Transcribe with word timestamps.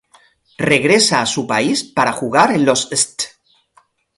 Regresa 0.71 1.21
a 1.21 1.27
su 1.27 1.45
país 1.45 1.83
para 1.83 2.11
jugar 2.11 2.55
en 2.55 2.65
los 2.65 2.91
St. 2.91 3.23